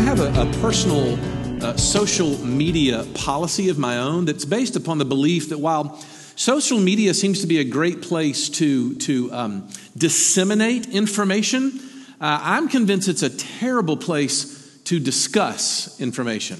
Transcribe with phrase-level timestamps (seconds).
[0.00, 1.18] I have a, a personal
[1.62, 5.98] uh, social media policy of my own that's based upon the belief that while
[6.36, 11.78] social media seems to be a great place to, to um, disseminate information,
[12.18, 16.58] uh, I'm convinced it's a terrible place to discuss information.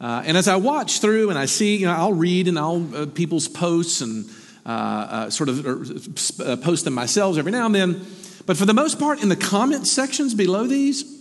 [0.00, 2.92] Uh, and as I watch through and I see, you know, I'll read and I'll
[2.92, 4.28] uh, people's posts and
[4.66, 8.04] uh, uh, sort of uh, post them myself every now and then.
[8.46, 11.17] But for the most part, in the comment sections below these,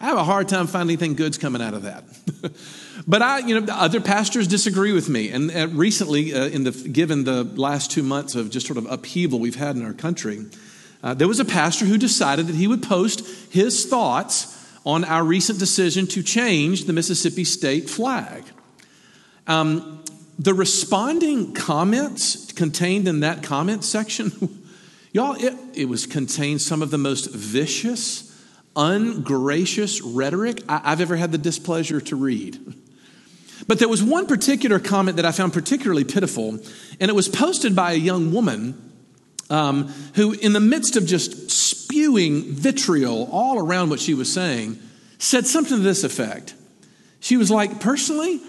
[0.00, 2.04] I have a hard time finding anything good's coming out of that.
[3.06, 5.28] but I, you know, other pastors disagree with me.
[5.28, 8.90] And uh, recently, uh, in the given the last two months of just sort of
[8.90, 10.46] upheaval we've had in our country,
[11.02, 15.22] uh, there was a pastor who decided that he would post his thoughts on our
[15.22, 18.44] recent decision to change the Mississippi state flag.
[19.46, 20.02] Um,
[20.38, 24.32] the responding comments contained in that comment section,
[25.12, 28.29] y'all, it, it was contained some of the most vicious
[28.76, 32.58] ungracious rhetoric I've ever had the displeasure to read.
[33.66, 36.58] But there was one particular comment that I found particularly pitiful,
[36.98, 38.90] and it was posted by a young woman
[39.50, 44.78] um, who, in the midst of just spewing vitriol all around what she was saying,
[45.18, 46.54] said something to this effect.
[47.20, 48.40] She was like, Personally,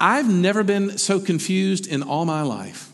[0.00, 2.90] I've never been so confused in all my life.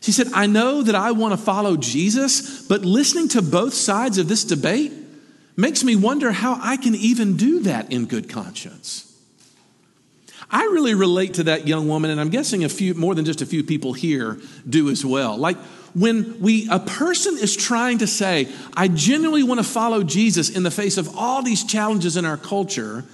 [0.00, 4.18] She said, I know that I want to follow Jesus, but listening to both sides
[4.18, 4.92] of this debate,
[5.58, 9.04] makes me wonder how I can even do that in good conscience.
[10.50, 13.42] I really relate to that young woman, and I'm guessing a few more than just
[13.42, 15.36] a few people here do as well.
[15.36, 15.58] Like
[15.94, 20.62] when we a person is trying to say, I genuinely want to follow Jesus in
[20.62, 23.04] the face of all these challenges in our culture,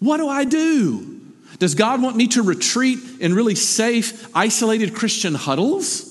[0.00, 1.20] what do I do?
[1.58, 6.08] Does God want me to retreat in really safe, isolated Christian huddles?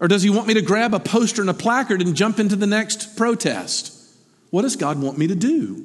[0.00, 2.56] Or does he want me to grab a poster and a placard and jump into
[2.56, 3.93] the next protest?
[4.54, 5.84] What does God want me to do?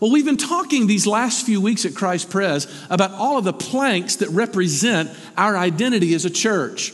[0.00, 3.52] Well, we've been talking these last few weeks at Christ Pres about all of the
[3.52, 6.92] planks that represent our identity as a church.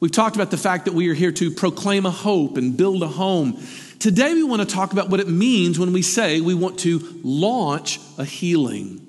[0.00, 3.04] We've talked about the fact that we are here to proclaim a hope and build
[3.04, 3.64] a home.
[4.00, 7.20] Today, we want to talk about what it means when we say we want to
[7.22, 9.06] launch a healing.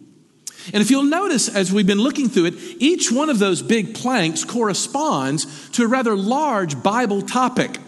[0.73, 3.95] And if you'll notice as we've been looking through it, each one of those big
[3.95, 7.79] planks corresponds to a rather large Bible topic.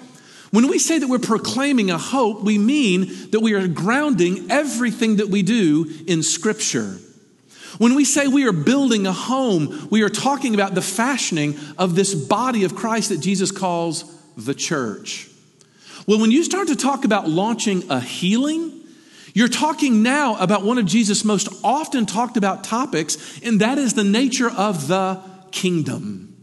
[0.51, 5.17] When we say that we're proclaiming a hope, we mean that we are grounding everything
[5.17, 6.97] that we do in Scripture.
[7.77, 11.95] When we say we are building a home, we are talking about the fashioning of
[11.95, 15.29] this body of Christ that Jesus calls the church.
[16.07, 18.71] Well, when you start to talk about launching a healing,
[19.33, 23.93] you're talking now about one of Jesus' most often talked about topics, and that is
[23.93, 25.21] the nature of the
[25.51, 26.36] kingdom.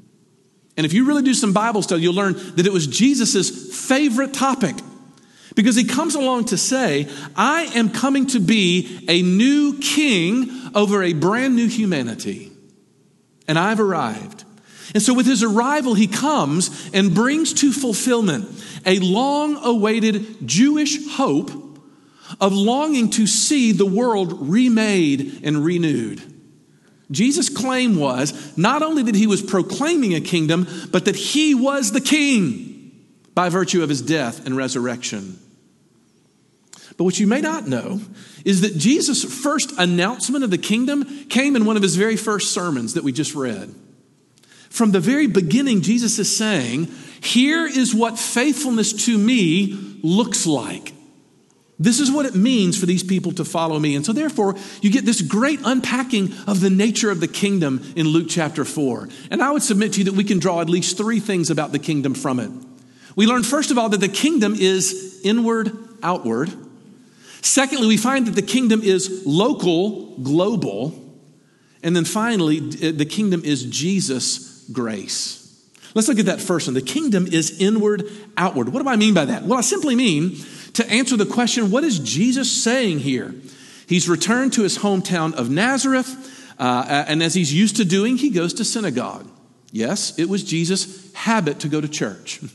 [0.76, 4.34] And if you really do some Bible study, you'll learn that it was Jesus' favorite
[4.34, 4.74] topic
[5.54, 11.02] because he comes along to say, I am coming to be a new king over
[11.02, 12.50] a brand new humanity.
[13.46, 14.44] And I've arrived.
[14.94, 18.48] And so, with his arrival, he comes and brings to fulfillment
[18.84, 21.50] a long awaited Jewish hope
[22.40, 26.33] of longing to see the world remade and renewed.
[27.10, 31.92] Jesus' claim was not only that he was proclaiming a kingdom, but that he was
[31.92, 32.92] the king
[33.34, 35.38] by virtue of his death and resurrection.
[36.96, 38.00] But what you may not know
[38.44, 42.52] is that Jesus' first announcement of the kingdom came in one of his very first
[42.52, 43.74] sermons that we just read.
[44.70, 46.86] From the very beginning, Jesus is saying,
[47.20, 50.92] Here is what faithfulness to me looks like.
[51.78, 53.96] This is what it means for these people to follow me.
[53.96, 58.06] And so, therefore, you get this great unpacking of the nature of the kingdom in
[58.06, 59.08] Luke chapter 4.
[59.30, 61.72] And I would submit to you that we can draw at least three things about
[61.72, 62.50] the kingdom from it.
[63.16, 66.52] We learn, first of all, that the kingdom is inward outward.
[67.42, 71.00] Secondly, we find that the kingdom is local, global.
[71.82, 75.40] And then finally, eh, the kingdom is Jesus' grace.
[75.94, 76.74] Let's look at that first one.
[76.74, 78.70] The kingdom is inward outward.
[78.70, 79.44] What do I mean by that?
[79.44, 80.36] Well, I simply mean
[80.74, 83.34] to answer the question what is Jesus saying here?
[83.86, 88.30] He's returned to his hometown of Nazareth, uh, and as he's used to doing, he
[88.30, 89.28] goes to synagogue.
[89.72, 92.40] Yes, it was Jesus' habit to go to church.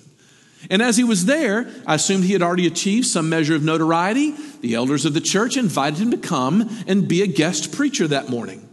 [0.70, 4.36] And as he was there, I assumed he had already achieved some measure of notoriety.
[4.60, 8.28] The elders of the church invited him to come and be a guest preacher that
[8.28, 8.68] morning.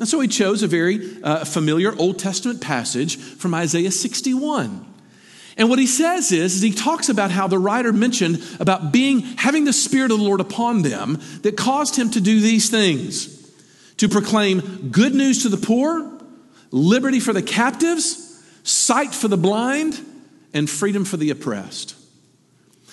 [0.00, 4.91] And so he chose a very uh, familiar Old Testament passage from Isaiah 61.
[5.56, 9.20] And what he says is, is he talks about how the writer mentioned about being
[9.20, 13.38] having the spirit of the Lord upon them that caused him to do these things
[13.98, 16.10] to proclaim good news to the poor,
[16.70, 20.00] liberty for the captives, sight for the blind,
[20.54, 21.96] and freedom for the oppressed.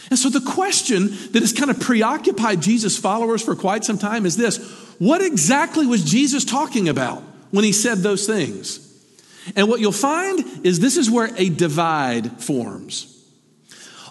[0.10, 4.26] And so the question that has kind of preoccupied Jesus' followers for quite some time
[4.26, 4.58] is this
[4.98, 8.89] what exactly was Jesus talking about when he said those things?
[9.56, 13.16] And what you'll find is this is where a divide forms.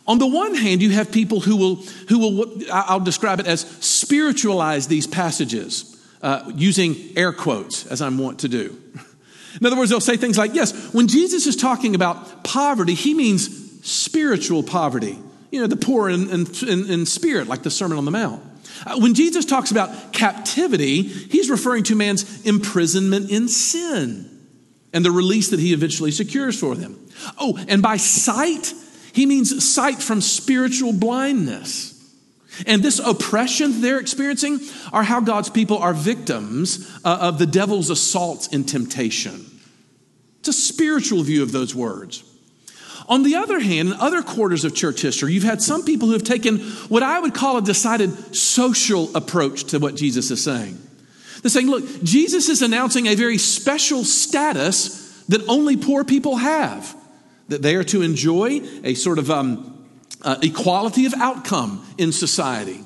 [0.06, 1.76] On the one hand, you have people who will,
[2.08, 8.16] who will I'll describe it as spiritualize these passages, uh, using air quotes, as I'm
[8.16, 8.76] wont to do.
[9.60, 13.12] In other words, they'll say things like, yes, when Jesus is talking about poverty, he
[13.12, 15.18] means spiritual poverty.
[15.50, 18.42] You know, the poor in, in, in spirit, like the Sermon on the Mount.
[18.86, 24.37] Uh, when Jesus talks about captivity, he's referring to man's imprisonment in sin
[24.92, 26.98] and the release that he eventually secures for them.
[27.38, 28.72] Oh, and by sight,
[29.12, 31.94] he means sight from spiritual blindness.
[32.66, 34.60] And this oppression they're experiencing
[34.92, 39.44] are how God's people are victims uh, of the devil's assaults and temptation.
[40.40, 42.24] It's a spiritual view of those words.
[43.08, 46.14] On the other hand, in other quarters of church history, you've had some people who
[46.14, 46.58] have taken
[46.88, 50.78] what I would call a decided social approach to what Jesus is saying.
[51.42, 56.96] They're saying, look, Jesus is announcing a very special status that only poor people have,
[57.48, 59.86] that they are to enjoy a sort of um,
[60.22, 62.80] uh, equality of outcome in society.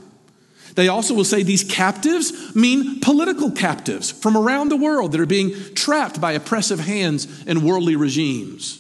[0.74, 5.26] They also will say these captives mean political captives from around the world that are
[5.26, 8.78] being trapped by oppressive hands and worldly regimes.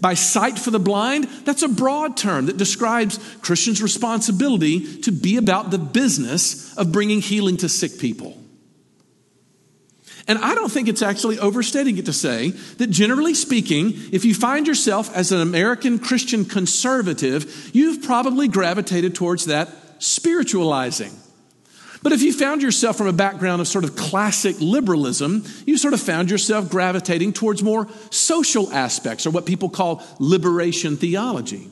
[0.00, 5.36] By sight for the blind, that's a broad term that describes Christians' responsibility to be
[5.36, 8.41] about the business of bringing healing to sick people.
[10.28, 14.34] And I don't think it's actually overstating it to say that generally speaking, if you
[14.34, 21.12] find yourself as an American Christian conservative, you've probably gravitated towards that spiritualizing.
[22.02, 25.94] But if you found yourself from a background of sort of classic liberalism, you sort
[25.94, 31.70] of found yourself gravitating towards more social aspects or what people call liberation theology.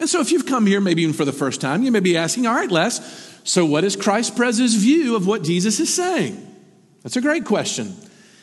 [0.00, 2.16] And so if you've come here maybe even for the first time, you may be
[2.16, 2.98] asking, all right, Les,
[3.44, 6.51] so what is Christ Prez's view of what Jesus is saying?
[7.02, 7.94] That's a great question.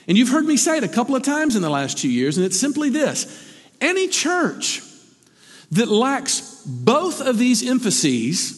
[0.08, 2.38] And you've heard me say it a couple of times in the last two years,
[2.38, 3.46] and it's simply this
[3.80, 4.82] any church
[5.72, 8.58] that lacks both of these emphases,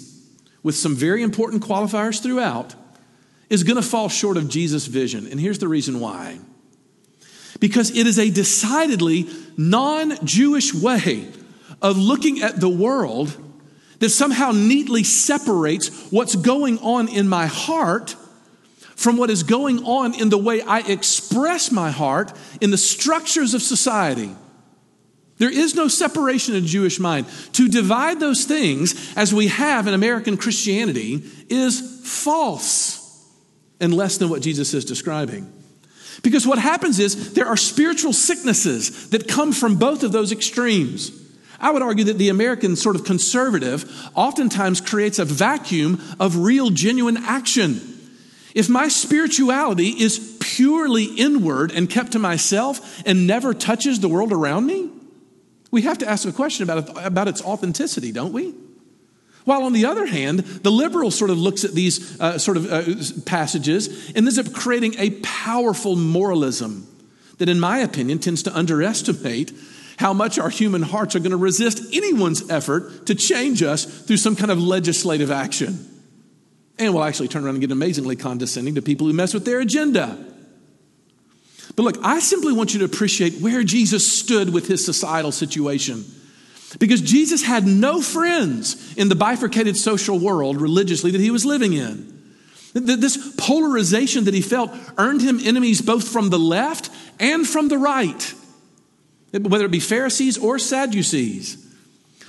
[0.63, 2.75] with some very important qualifiers throughout,
[3.50, 5.27] is going to fall short of Jesus' vision.
[5.27, 6.39] And here's the reason why
[7.59, 11.27] because it is a decidedly non Jewish way
[11.81, 13.38] of looking at the world
[14.00, 18.15] that somehow neatly separates what's going on in my heart
[18.95, 23.53] from what is going on in the way I express my heart in the structures
[23.53, 24.35] of society.
[25.38, 27.25] There is no separation in Jewish mind.
[27.53, 33.27] To divide those things, as we have in American Christianity, is false
[33.79, 35.51] and less than what Jesus is describing.
[36.21, 41.11] Because what happens is there are spiritual sicknesses that come from both of those extremes.
[41.59, 46.69] I would argue that the American sort of conservative oftentimes creates a vacuum of real,
[46.69, 47.90] genuine action.
[48.53, 54.33] If my spirituality is purely inward and kept to myself and never touches the world
[54.33, 54.89] around me,
[55.71, 58.53] we have to ask a question about, about its authenticity, don't we?
[59.45, 62.71] While on the other hand, the liberal sort of looks at these uh, sort of
[62.71, 62.83] uh,
[63.25, 66.88] passages and ends up creating a powerful moralism
[67.38, 69.51] that, in my opinion, tends to underestimate
[69.97, 74.18] how much our human hearts are going to resist anyone's effort to change us through
[74.18, 75.87] some kind of legislative action
[76.80, 79.59] and will actually turn around and get amazingly condescending to people who mess with their
[79.59, 80.18] agenda.
[81.75, 86.04] But look, I simply want you to appreciate where Jesus stood with his societal situation.
[86.80, 91.73] Because Jesus had no friends in the bifurcated social world religiously that he was living
[91.73, 92.07] in.
[92.73, 97.78] This polarization that he felt earned him enemies both from the left and from the
[97.78, 98.33] right,
[99.33, 101.57] whether it be Pharisees or Sadducees.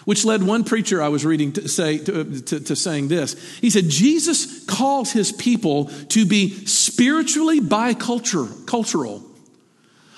[0.05, 3.37] Which led one preacher I was reading to, say, to, uh, to, to saying this.
[3.61, 9.23] He said, Jesus calls his people to be spiritually bicultural.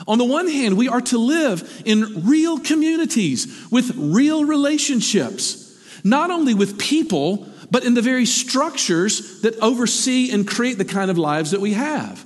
[0.06, 6.30] On the one hand, we are to live in real communities with real relationships, not
[6.30, 11.18] only with people, but in the very structures that oversee and create the kind of
[11.18, 12.24] lives that we have.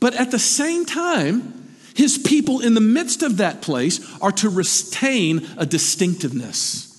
[0.00, 1.63] But at the same time,
[1.94, 6.90] his people in the midst of that place are to retain a distinctiveness,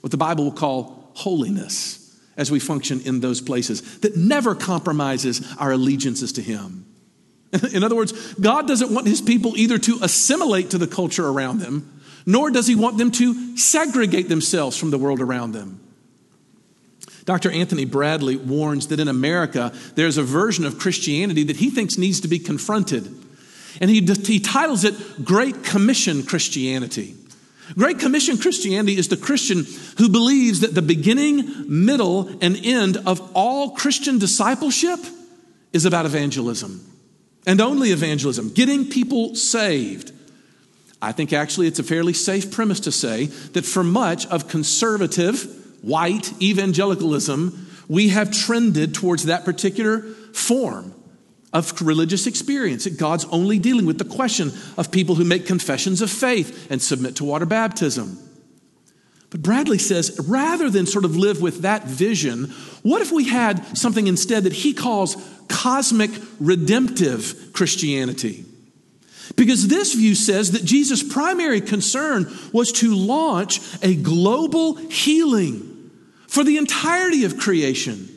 [0.00, 2.00] what the Bible will call holiness,
[2.36, 6.86] as we function in those places, that never compromises our allegiances to Him.
[7.72, 11.58] In other words, God doesn't want His people either to assimilate to the culture around
[11.58, 15.80] them, nor does He want them to segregate themselves from the world around them.
[17.24, 17.50] Dr.
[17.50, 22.20] Anthony Bradley warns that in America, there's a version of Christianity that he thinks needs
[22.20, 23.23] to be confronted.
[23.80, 27.16] And he, he titles it Great Commission Christianity.
[27.74, 29.64] Great Commission Christianity is the Christian
[29.98, 35.00] who believes that the beginning, middle, and end of all Christian discipleship
[35.72, 36.84] is about evangelism
[37.46, 40.12] and only evangelism, getting people saved.
[41.00, 45.42] I think actually it's a fairly safe premise to say that for much of conservative,
[45.82, 50.00] white evangelicalism, we have trended towards that particular
[50.32, 50.93] form
[51.54, 52.84] of religious experience.
[52.84, 56.82] That God's only dealing with the question of people who make confessions of faith and
[56.82, 58.18] submit to water baptism.
[59.30, 63.78] But Bradley says rather than sort of live with that vision, what if we had
[63.78, 65.16] something instead that he calls
[65.48, 68.44] cosmic redemptive Christianity?
[69.36, 75.90] Because this view says that Jesus' primary concern was to launch a global healing
[76.28, 78.13] for the entirety of creation.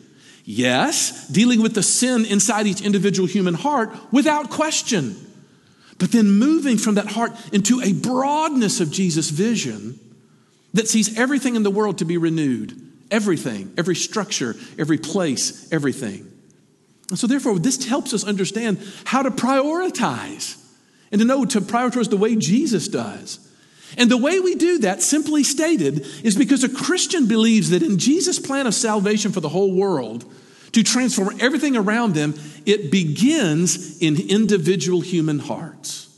[0.49, 5.17] Yes, dealing with the sin inside each individual human heart without question.
[5.99, 9.99] But then moving from that heart into a broadness of Jesus' vision
[10.73, 12.81] that sees everything in the world to be renewed.
[13.11, 16.31] Everything, every structure, every place, everything.
[17.09, 20.63] And so, therefore, this helps us understand how to prioritize
[21.11, 23.46] and to know to prioritize the way Jesus does.
[23.95, 27.97] And the way we do that, simply stated, is because a Christian believes that in
[27.97, 30.25] Jesus' plan of salvation for the whole world,
[30.73, 36.09] to transform everything around them, it begins in individual human hearts.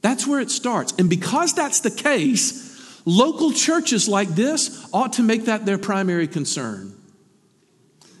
[0.00, 0.94] That's where it starts.
[0.98, 2.66] And because that's the case,
[3.06, 6.92] Local churches like this ought to make that their primary concern.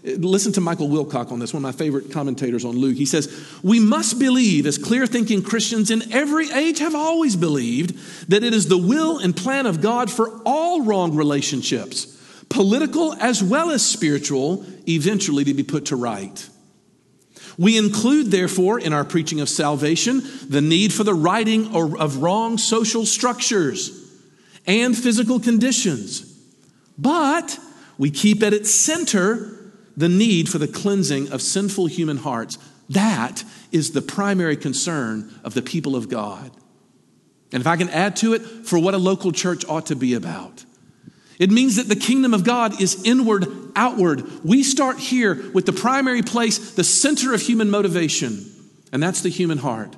[0.06, 2.96] Listen to Michael Wilcock on this, one of my favorite commentators on Luke.
[2.96, 8.30] He says, We must believe, as clear thinking Christians in every age have always believed,
[8.30, 12.06] that it is the will and plan of God for all wrong relationships,
[12.48, 16.48] political as well as spiritual, eventually to be put to right.
[17.58, 22.58] We include, therefore, in our preaching of salvation, the need for the righting of wrong
[22.58, 23.90] social structures
[24.66, 26.32] and physical conditions.
[26.96, 27.58] But
[27.98, 29.55] we keep at its center
[29.96, 32.58] the need for the cleansing of sinful human hearts.
[32.90, 36.50] That is the primary concern of the people of God.
[37.52, 40.14] And if I can add to it, for what a local church ought to be
[40.14, 40.64] about.
[41.38, 44.44] It means that the kingdom of God is inward, outward.
[44.44, 48.46] We start here with the primary place, the center of human motivation,
[48.90, 49.94] and that's the human heart.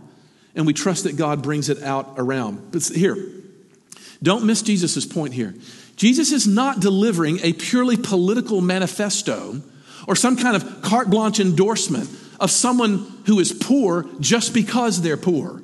[0.54, 2.72] And we trust that God brings it out around.
[2.72, 3.16] But here,
[4.20, 5.54] don't miss Jesus' point here.
[5.94, 9.62] Jesus is not delivering a purely political manifesto
[10.06, 12.08] or some kind of carte blanche endorsement
[12.40, 15.62] of someone who is poor just because they're poor.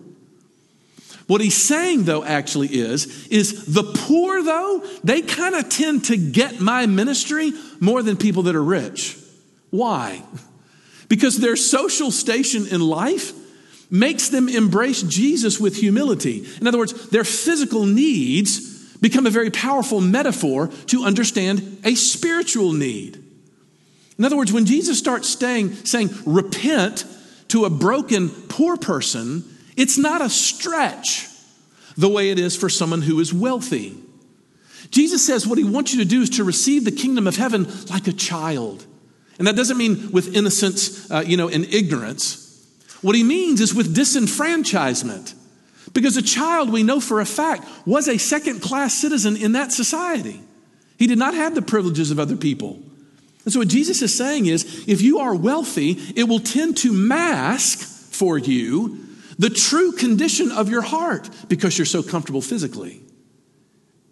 [1.26, 6.16] What he's saying, though, actually is, is the poor, though, they kind of tend to
[6.16, 9.16] get my ministry more than people that are rich.
[9.70, 10.22] Why?
[11.06, 13.34] Because their social station in life
[13.90, 16.46] makes them embrace Jesus with humility.
[16.60, 22.72] In other words, their physical needs become a very powerful metaphor to understand a spiritual
[22.72, 23.23] need.
[24.18, 27.04] In other words, when Jesus starts staying, saying, repent
[27.48, 29.44] to a broken poor person,
[29.76, 31.28] it's not a stretch
[31.96, 33.96] the way it is for someone who is wealthy.
[34.90, 37.66] Jesus says what he wants you to do is to receive the kingdom of heaven
[37.90, 38.86] like a child.
[39.38, 42.40] And that doesn't mean with innocence, uh, you know, and ignorance.
[43.02, 45.34] What he means is with disenfranchisement.
[45.92, 49.72] Because a child, we know for a fact, was a second class citizen in that
[49.72, 50.40] society.
[50.98, 52.80] He did not have the privileges of other people.
[53.44, 56.92] And so, what Jesus is saying is if you are wealthy, it will tend to
[56.92, 59.04] mask for you
[59.38, 63.00] the true condition of your heart because you're so comfortable physically.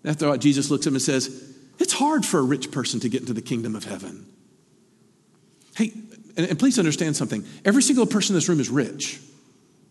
[0.05, 3.09] After all, Jesus looks at him and says, It's hard for a rich person to
[3.09, 4.27] get into the kingdom of heaven.
[5.77, 5.93] Hey,
[6.37, 9.21] and, and please understand something every single person in this room is rich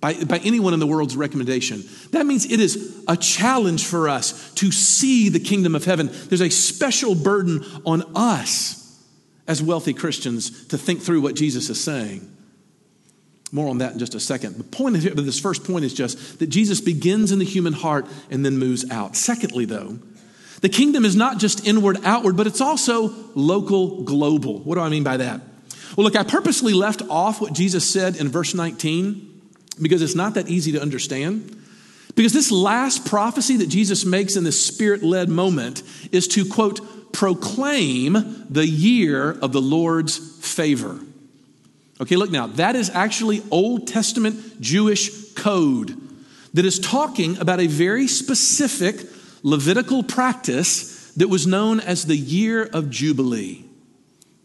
[0.02, 1.84] by, by anyone in the world's recommendation.
[2.12, 6.10] That means it is a challenge for us to see the kingdom of heaven.
[6.12, 8.81] There's a special burden on us
[9.48, 12.30] as wealthy Christians to think through what Jesus is saying.
[13.52, 14.58] More on that in just a second.
[14.58, 18.08] The point of this first point is just that Jesus begins in the human heart
[18.30, 19.16] and then moves out.
[19.18, 20.00] Secondly, though,
[20.62, 24.60] the kingdom is not just inward, outward, but it's also local, global.
[24.60, 25.42] What do I mean by that?
[25.98, 29.28] Well, look, I purposely left off what Jesus said in verse 19
[29.82, 31.58] because it's not that easy to understand.
[32.16, 36.80] Because this last prophecy that Jesus makes in this spirit led moment is to, quote,
[37.22, 41.00] proclaim the year of the Lord's favor.
[42.02, 45.96] Okay, look now, that is actually Old Testament Jewish code
[46.56, 49.06] that is talking about a very specific
[49.44, 53.66] Levitical practice that was known as the year of Jubilee.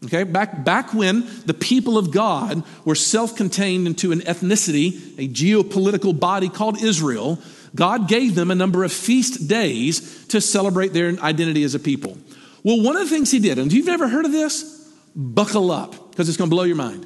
[0.05, 5.27] Okay, back, back when the people of God were self contained into an ethnicity, a
[5.27, 7.39] geopolitical body called Israel,
[7.73, 12.19] God gave them a number of feast days to celebrate their identity as a people.
[12.63, 15.71] Well, one of the things He did, and if you've never heard of this, buckle
[15.71, 17.05] up, because it's going to blow your mind.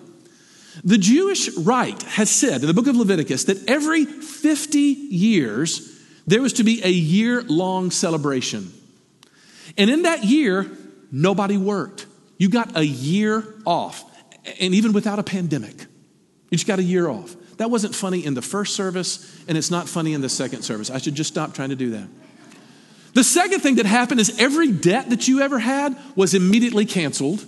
[0.84, 6.41] The Jewish rite has said in the book of Leviticus that every 50 years there
[6.41, 8.72] was to be a year long celebration.
[9.77, 10.70] And in that year,
[11.12, 12.05] nobody worked.
[12.38, 14.03] You got a year off,
[14.60, 15.81] and even without a pandemic,
[16.50, 17.36] you just got a year off.
[17.58, 20.89] That wasn't funny in the first service, and it's not funny in the second service.
[20.89, 22.08] I should just stop trying to do that.
[23.13, 27.45] The second thing that happened is every debt that you ever had was immediately canceled.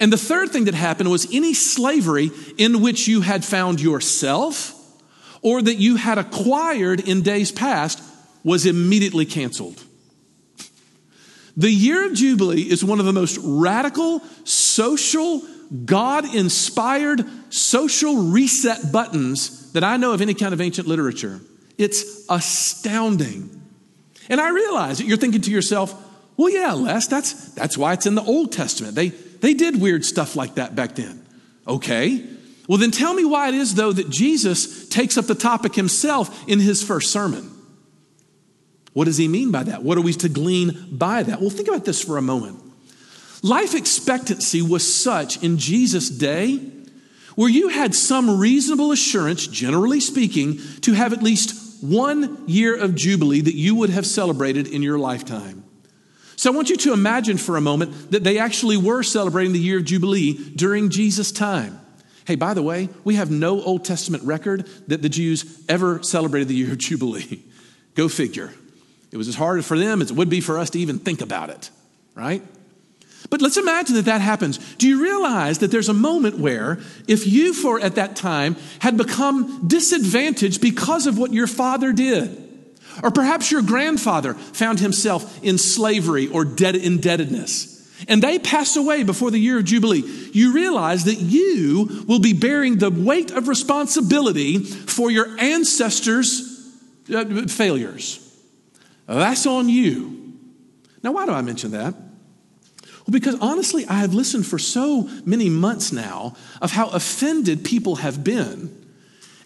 [0.00, 4.74] And the third thing that happened was any slavery in which you had found yourself
[5.42, 8.02] or that you had acquired in days past
[8.42, 9.82] was immediately canceled.
[11.56, 15.42] The year of Jubilee is one of the most radical, social,
[15.84, 21.40] God inspired social reset buttons that I know of any kind of ancient literature.
[21.78, 23.63] It's astounding.
[24.28, 25.94] And I realize that you're thinking to yourself,
[26.36, 28.94] well, yeah, Les, that's, that's why it's in the Old Testament.
[28.94, 31.24] They, they did weird stuff like that back then.
[31.66, 32.24] Okay.
[32.68, 36.48] Well, then tell me why it is, though, that Jesus takes up the topic himself
[36.48, 37.50] in his first sermon.
[38.94, 39.82] What does he mean by that?
[39.82, 41.40] What are we to glean by that?
[41.40, 42.60] Well, think about this for a moment.
[43.42, 46.60] Life expectancy was such in Jesus' day
[47.34, 52.94] where you had some reasonable assurance, generally speaking, to have at least one year of
[52.94, 55.64] Jubilee that you would have celebrated in your lifetime.
[56.36, 59.60] So I want you to imagine for a moment that they actually were celebrating the
[59.60, 61.80] year of Jubilee during Jesus' time.
[62.26, 66.48] Hey, by the way, we have no Old Testament record that the Jews ever celebrated
[66.48, 67.42] the year of Jubilee.
[67.94, 68.52] Go figure.
[69.12, 71.20] It was as hard for them as it would be for us to even think
[71.20, 71.70] about it,
[72.14, 72.42] right?
[73.30, 74.58] But let's imagine that that happens.
[74.76, 76.78] Do you realize that there's a moment where,
[77.08, 82.40] if you, for at that time, had become disadvantaged because of what your father did,
[83.02, 87.72] or perhaps your grandfather found himself in slavery or debt indebtedness,
[88.08, 92.34] and they pass away before the year of Jubilee, you realize that you will be
[92.34, 96.70] bearing the weight of responsibility for your ancestors'
[97.12, 98.20] uh, failures.
[99.06, 100.34] That's on you.
[101.02, 101.94] Now, why do I mention that?
[103.06, 107.96] Well, because honestly, I have listened for so many months now of how offended people
[107.96, 108.84] have been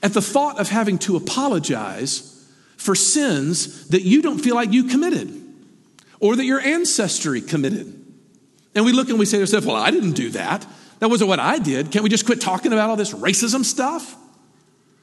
[0.02, 4.84] at the thought of having to apologize for sins that you don't feel like you
[4.84, 5.34] committed
[6.20, 7.94] or that your ancestry committed.
[8.76, 10.64] And we look and we say to ourselves, well, I didn't do that.
[11.00, 11.90] That wasn't what I did.
[11.90, 14.16] Can't we just quit talking about all this racism stuff?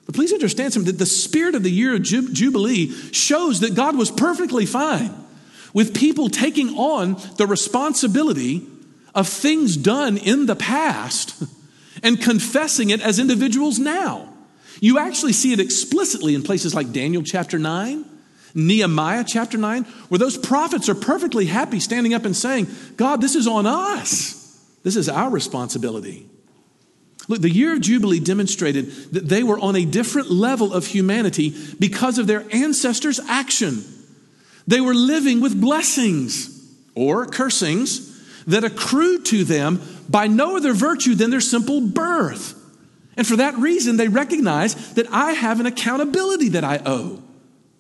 [0.06, 3.98] But please understand something that the spirit of the year of Jubilee shows that God
[3.98, 5.25] was perfectly fine
[5.76, 8.66] with people taking on the responsibility
[9.14, 11.44] of things done in the past
[12.02, 14.34] and confessing it as individuals now.
[14.80, 18.06] You actually see it explicitly in places like Daniel chapter 9,
[18.56, 23.36] Nehemiah chapter 9, where those prophets are perfectly happy standing up and saying, God, this
[23.36, 24.42] is on us.
[24.84, 26.30] This is our responsibility.
[27.28, 31.54] Look, the year of Jubilee demonstrated that they were on a different level of humanity
[31.80, 33.84] because of their ancestors' action.
[34.68, 36.52] They were living with blessings
[36.96, 38.12] or cursings
[38.46, 42.54] that accrued to them by no other virtue than their simple birth.
[43.18, 47.22] And for that reason, they recognize that I have an accountability that I owe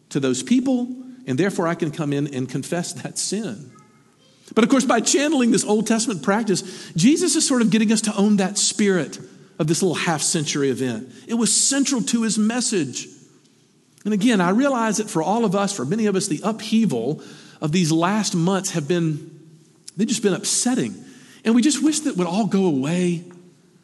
[0.09, 0.87] to those people,
[1.27, 3.71] and therefore I can come in and confess that sin.
[4.53, 8.01] But of course, by channeling this Old Testament practice, Jesus is sort of getting us
[8.01, 9.19] to own that spirit
[9.57, 11.11] of this little half century event.
[11.27, 13.07] It was central to his message.
[14.05, 17.21] And again, I realize that for all of us, for many of us, the upheaval
[17.59, 19.31] of these last months have been,
[19.97, 20.93] they've just been upsetting.
[21.43, 23.23] And we just wish that would all go away.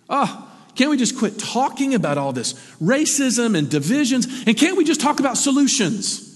[0.09, 4.27] Oh, can't we just quit talking about all this racism and divisions?
[4.45, 6.27] And can't we just talk about solutions?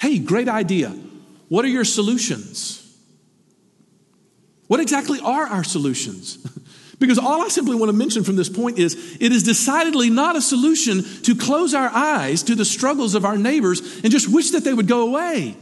[0.00, 0.90] Hey, great idea.
[1.48, 2.78] What are your solutions?
[4.66, 6.38] What exactly are our solutions?
[6.98, 10.36] because all I simply want to mention from this point is it is decidedly not
[10.36, 14.50] a solution to close our eyes to the struggles of our neighbors and just wish
[14.50, 15.56] that they would go away.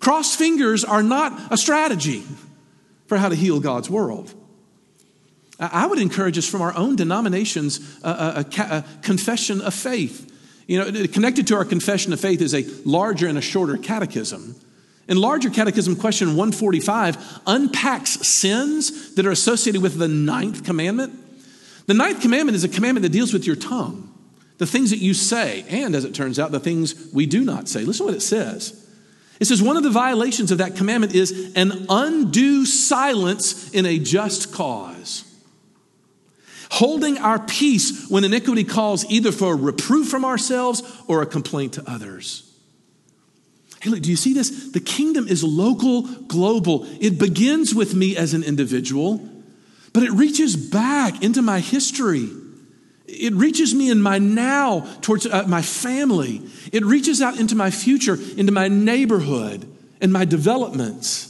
[0.00, 2.22] Cross fingers are not a strategy
[3.06, 4.32] for how to heal God's world.
[5.58, 10.26] I would encourage us from our own denomination's uh, a, a, a confession of faith.
[10.68, 14.54] You know, connected to our confession of faith is a larger and a shorter catechism.
[15.08, 21.18] In larger catechism question 145 unpacks sins that are associated with the ninth commandment.
[21.86, 24.12] The ninth commandment is a commandment that deals with your tongue,
[24.58, 27.68] the things that you say, and as it turns out, the things we do not
[27.68, 27.84] say.
[27.84, 28.86] Listen to what it says.
[29.40, 33.98] It says one of the violations of that commandment is an undue silence in a
[33.98, 35.24] just cause
[36.70, 41.74] holding our peace when iniquity calls either for a reproof from ourselves or a complaint
[41.74, 42.47] to others.
[43.80, 44.72] Hey, look, do you see this?
[44.72, 46.86] The kingdom is local, global.
[47.00, 49.20] It begins with me as an individual,
[49.92, 52.28] but it reaches back into my history.
[53.06, 56.42] It reaches me in my now towards uh, my family.
[56.72, 59.66] It reaches out into my future, into my neighborhood
[60.00, 61.26] and my developments.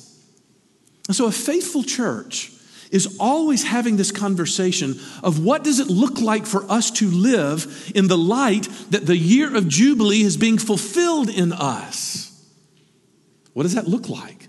[1.06, 2.52] And so a faithful church
[2.90, 7.92] is always having this conversation of what does it look like for us to live
[7.94, 12.27] in the light that the year of Jubilee is being fulfilled in us.
[13.58, 14.46] What does that look like?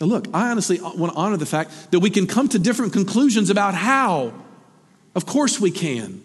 [0.00, 2.94] Now, look, I honestly want to honor the fact that we can come to different
[2.94, 4.32] conclusions about how.
[5.14, 6.22] Of course, we can.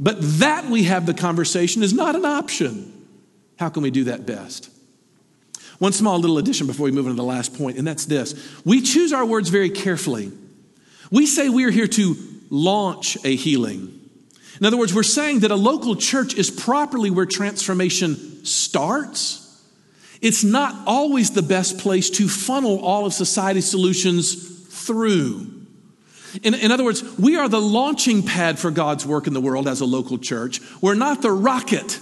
[0.00, 3.06] But that we have the conversation is not an option.
[3.60, 4.70] How can we do that best?
[5.78, 8.34] One small little addition before we move on to the last point, and that's this.
[8.64, 10.32] We choose our words very carefully.
[11.12, 12.16] We say we are here to
[12.50, 14.00] launch a healing.
[14.58, 19.41] In other words, we're saying that a local church is properly where transformation starts.
[20.22, 24.34] It's not always the best place to funnel all of society's solutions
[24.86, 25.48] through.
[26.42, 29.68] In, in, other words, we are the launching pad for God's work in the world
[29.68, 30.60] as a local church.
[30.80, 31.98] We're not the rocket.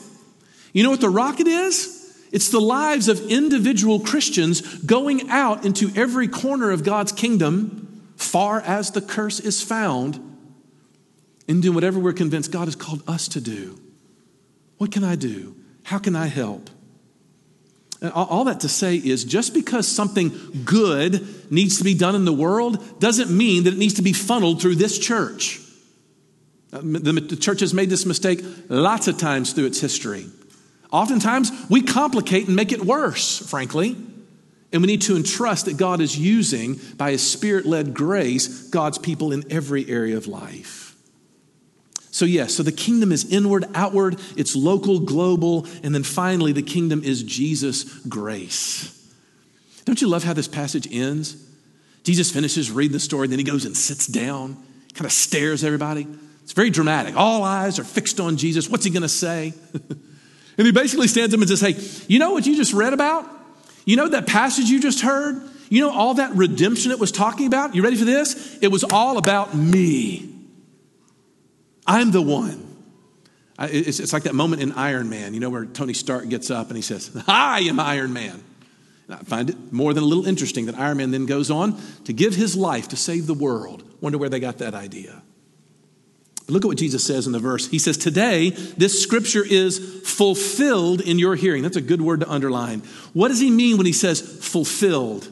[0.73, 1.97] You know what the rocket is?
[2.31, 8.61] It's the lives of individual Christians going out into every corner of God's kingdom far
[8.61, 10.21] as the curse is found,
[11.49, 13.81] and doing whatever we're convinced God has called us to do.
[14.77, 15.57] What can I do?
[15.85, 16.71] How can I help?
[18.15, 22.33] All that to say is just because something good needs to be done in the
[22.33, 25.61] world doesn't mean that it needs to be funneled through this church.
[26.73, 30.27] Uh, the church has made this mistake lots of times through its history.
[30.91, 33.97] Oftentimes, we complicate and make it worse, frankly.
[34.73, 38.99] And we need to entrust that God is using, by His Spirit led grace, God's
[38.99, 40.90] people in every area of life.
[42.13, 46.63] So, yes, so the kingdom is inward, outward, it's local, global, and then finally, the
[46.63, 48.97] kingdom is Jesus' grace.
[49.85, 51.37] Don't you love how this passage ends?
[52.03, 54.57] Jesus finishes reading the story, then he goes and sits down,
[54.95, 56.07] kind of stares everybody.
[56.43, 57.17] It's very dramatic.
[57.17, 58.69] All eyes are fixed on Jesus.
[58.69, 59.53] What's he going to say?
[59.73, 61.77] and he basically stands up and says, Hey,
[62.13, 63.25] you know what you just read about?
[63.85, 65.41] You know that passage you just heard?
[65.69, 67.77] You know all that redemption it was talking about?
[67.77, 68.59] You ready for this?
[68.61, 70.40] It was all about me.
[71.87, 72.67] I'm the one.
[73.59, 76.77] It's, like that moment in Iron Man, you know, where Tony Stark gets up and
[76.77, 78.43] he says, I am Iron Man.
[79.07, 81.79] And I find it more than a little interesting that Iron Man then goes on
[82.05, 83.85] to give his life to save the world.
[84.01, 85.23] Wonder where they got that idea.
[86.49, 87.69] Look at what Jesus says in the verse.
[87.69, 91.63] He says, Today, this scripture is fulfilled in your hearing.
[91.63, 92.81] That's a good word to underline.
[93.13, 95.31] What does he mean when he says fulfilled?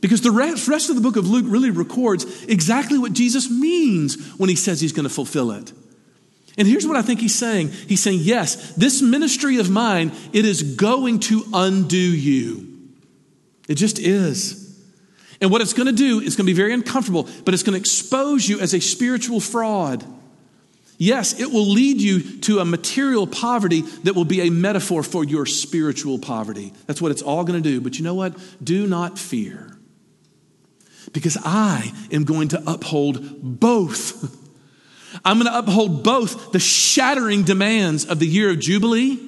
[0.00, 4.48] Because the rest of the book of Luke really records exactly what Jesus means when
[4.48, 5.72] he says he's going to fulfill it.
[6.58, 10.44] And here's what I think he's saying He's saying, Yes, this ministry of mine, it
[10.44, 12.68] is going to undo you.
[13.68, 14.58] It just is.
[15.40, 17.74] And what it's going to do is going to be very uncomfortable, but it's going
[17.74, 20.04] to expose you as a spiritual fraud.
[20.98, 25.24] Yes, it will lead you to a material poverty that will be a metaphor for
[25.24, 26.72] your spiritual poverty.
[26.86, 27.80] That's what it's all going to do.
[27.80, 28.36] But you know what?
[28.62, 29.71] Do not fear.
[31.12, 34.38] Because I am going to uphold both.
[35.24, 39.18] I'm going to uphold both the shattering demands of the year of Jubilee,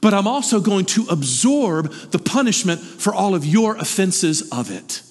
[0.00, 5.02] but I'm also going to absorb the punishment for all of your offenses of it.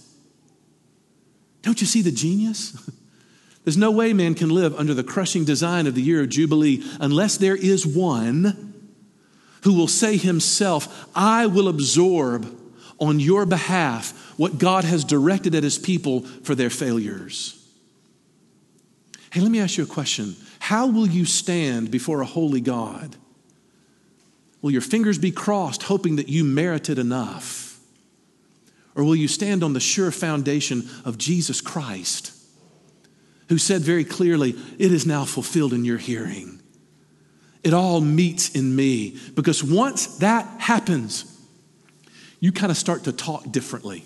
[1.62, 2.90] Don't you see the genius?
[3.64, 6.84] There's no way man can live under the crushing design of the year of Jubilee
[7.00, 8.74] unless there is one
[9.64, 12.56] who will say himself, I will absorb
[13.00, 17.56] on your behalf what God has directed at his people for their failures.
[19.32, 20.36] Hey, let me ask you a question.
[20.60, 23.18] How will you stand before a holy God?
[24.62, 27.80] Will your fingers be crossed, hoping that you merited enough?
[28.96, 32.34] Or will you stand on the sure foundation of Jesus Christ?
[33.50, 36.62] who said very clearly, It is now fulfilled in your hearing.
[37.64, 39.18] It all meets in me.
[39.36, 41.26] Because once that happens,
[42.40, 44.06] you kind of start to talk differently.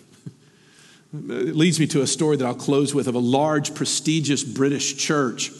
[1.13, 4.97] It leads me to a story that I'll close with of a large, prestigious British
[4.97, 5.51] church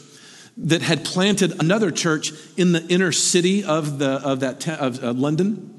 [0.56, 5.12] that had planted another church in the inner city of, the, of, that, of uh,
[5.12, 5.70] London.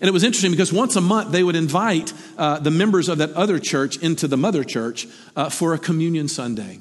[0.00, 3.18] And it was interesting because once a month they would invite uh, the members of
[3.18, 6.78] that other church into the mother church uh, for a communion Sunday.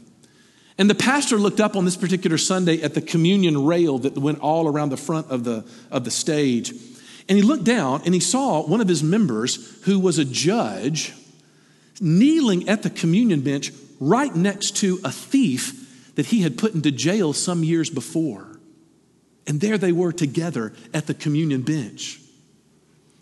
[0.77, 4.39] And the pastor looked up on this particular Sunday at the communion rail that went
[4.39, 6.71] all around the front of the, of the stage.
[7.27, 11.13] And he looked down and he saw one of his members, who was a judge,
[12.01, 16.91] kneeling at the communion bench right next to a thief that he had put into
[16.91, 18.59] jail some years before.
[19.47, 22.19] And there they were together at the communion bench.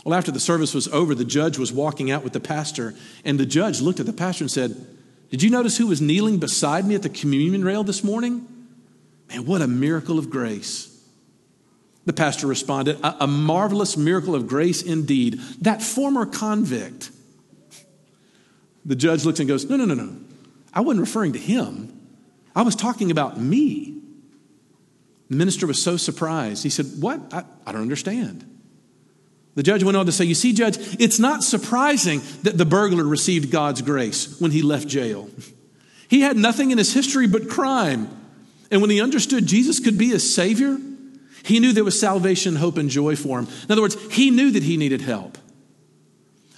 [0.04, 3.40] Well, after the service was over, the judge was walking out with the pastor, and
[3.40, 4.76] the judge looked at the pastor and said,
[5.30, 8.48] Did you notice who was kneeling beside me at the communion rail this morning?
[9.30, 10.88] Man, what a miracle of grace.
[12.06, 15.40] The pastor responded, a, a marvelous miracle of grace indeed.
[15.62, 17.12] That former convict.
[18.86, 20.16] The judge looks and goes, No, no, no, no.
[20.74, 21.98] I wasn't referring to him.
[22.56, 23.98] I was talking about me.
[25.30, 26.64] The minister was so surprised.
[26.64, 27.34] He said, What?
[27.34, 28.46] I, I don't understand.
[29.56, 33.04] The judge went on to say, You see, Judge, it's not surprising that the burglar
[33.04, 35.30] received God's grace when he left jail.
[36.08, 38.10] He had nothing in his history but crime.
[38.70, 40.78] And when he understood Jesus could be his Savior,
[41.44, 43.48] he knew there was salvation, hope, and joy for him.
[43.64, 45.38] In other words, he knew that he needed help.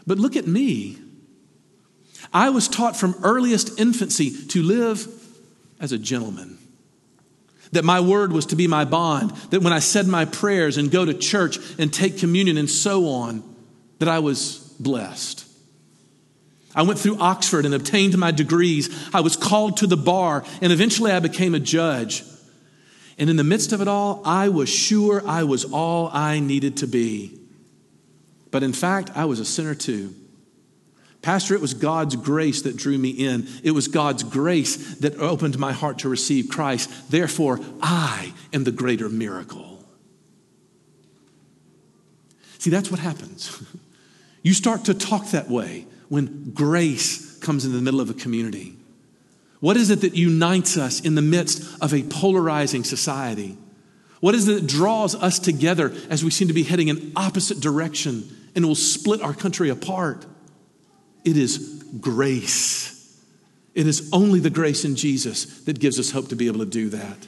[0.06, 0.98] But look at me.
[2.32, 5.08] I was taught from earliest infancy to live
[5.80, 6.58] as a gentleman.
[7.72, 9.32] That my word was to be my bond.
[9.50, 13.08] That when I said my prayers and go to church and take communion and so
[13.08, 13.44] on,
[14.00, 15.46] that I was blessed.
[16.76, 18.90] I went through Oxford and obtained my degrees.
[19.14, 22.24] I was called to the bar, and eventually I became a judge.
[23.18, 26.78] And in the midst of it all, I was sure I was all I needed
[26.78, 27.40] to be.
[28.50, 30.16] But in fact, I was a sinner too.
[31.24, 33.48] Pastor, it was God's grace that drew me in.
[33.64, 37.10] It was God's grace that opened my heart to receive Christ.
[37.10, 39.82] Therefore, I am the greater miracle.
[42.60, 43.64] See, that's what happens.
[44.46, 48.76] You start to talk that way when grace comes in the middle of a community.
[49.62, 53.58] What is it that unites us in the midst of a polarizing society?
[54.20, 57.62] What is it that draws us together as we seem to be heading in opposite
[57.62, 60.26] direction and will split our country apart?
[61.24, 62.90] It is grace.
[63.74, 66.66] It is only the grace in Jesus that gives us hope to be able to
[66.66, 67.28] do that.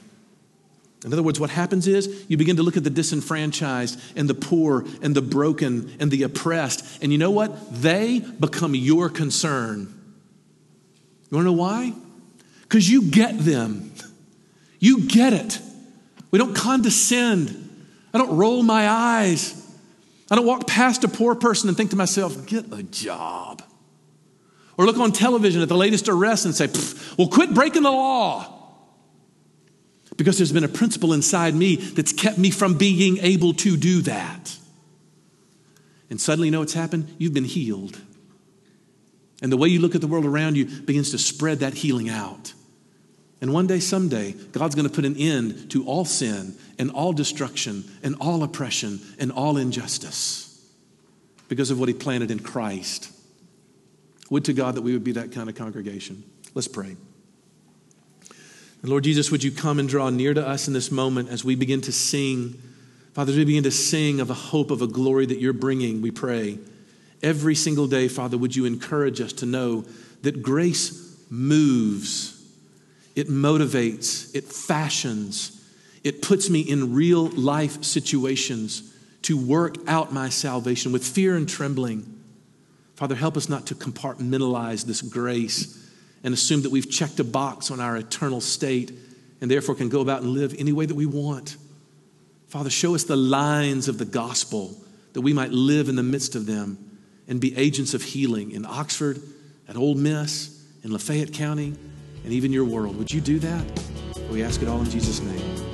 [1.03, 4.33] In other words, what happens is you begin to look at the disenfranchised and the
[4.33, 7.81] poor and the broken and the oppressed, and you know what?
[7.81, 9.93] They become your concern.
[11.29, 11.93] You wanna know why?
[12.67, 13.91] because you get them.
[14.79, 15.59] You get it.
[16.31, 17.61] We don't condescend.
[18.13, 19.61] I don't roll my eyes.
[20.29, 23.61] I don't walk past a poor person and think to myself, get a job.
[24.77, 26.67] Or look on television at the latest arrest and say,
[27.17, 28.51] well, quit breaking the law.
[30.17, 34.01] Because there's been a principle inside me that's kept me from being able to do
[34.01, 34.57] that.
[36.09, 37.13] And suddenly, you know what's happened?
[37.17, 37.99] You've been healed.
[39.41, 42.09] And the way you look at the world around you begins to spread that healing
[42.09, 42.53] out.
[43.41, 47.13] And one day, someday, God's going to put an end to all sin and all
[47.13, 50.65] destruction and all oppression and all injustice
[51.47, 53.11] because of what He planted in Christ.
[54.29, 56.23] Would to God that we would be that kind of congregation.
[56.53, 56.95] Let's pray.
[58.81, 61.43] And Lord Jesus, would you come and draw near to us in this moment as
[61.43, 62.61] we begin to sing?
[63.13, 66.01] Father, as we begin to sing of a hope of a glory that you're bringing,
[66.01, 66.59] we pray.
[67.23, 69.85] Every single day, Father, would you encourage us to know
[70.21, 72.35] that grace moves
[73.15, 75.63] it motivates, it fashions,
[76.03, 81.49] it puts me in real life situations to work out my salvation with fear and
[81.49, 82.14] trembling.
[82.95, 85.81] Father, help us not to compartmentalize this grace
[86.23, 88.91] and assume that we've checked a box on our eternal state
[89.41, 91.57] and therefore can go about and live any way that we want.
[92.47, 94.75] Father, show us the lines of the gospel
[95.13, 98.65] that we might live in the midst of them and be agents of healing in
[98.65, 99.21] Oxford,
[99.67, 101.73] at Ole Miss, in Lafayette County,
[102.23, 102.97] and even your world.
[102.97, 103.65] Would you do that?
[104.29, 105.64] We ask it all in Jesus' name.